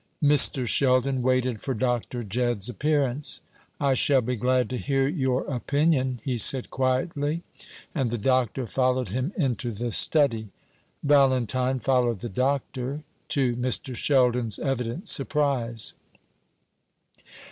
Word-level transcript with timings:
Mr. 0.23 0.65
Sheldon 0.65 1.21
waited 1.21 1.61
for 1.61 1.75
Dr. 1.75 2.23
Jedd's 2.23 2.67
appearance. 2.69 3.39
"I 3.79 3.93
shall 3.93 4.21
be 4.21 4.35
glad 4.35 4.67
to 4.71 4.77
hear 4.77 5.07
your 5.07 5.43
opinion," 5.45 6.19
he 6.23 6.39
said 6.39 6.71
quietly; 6.71 7.43
and 7.93 8.09
the 8.09 8.17
Doctor 8.17 8.65
followed 8.65 9.09
him 9.09 9.31
into 9.37 9.71
the 9.71 9.91
study. 9.91 10.47
Valentine 11.03 11.77
followed 11.79 12.21
the 12.21 12.29
Doctor, 12.29 13.03
to 13.27 13.55
Mr. 13.57 13.95
Sheldon's 13.95 14.57
evident 14.57 15.07
surprise. 15.07 15.93